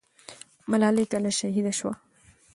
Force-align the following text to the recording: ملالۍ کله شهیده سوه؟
ملالۍ 0.69 1.05
کله 1.11 1.29
شهیده 1.39 1.73
سوه؟ 1.79 1.93